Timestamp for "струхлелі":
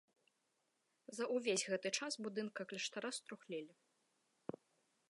3.19-3.73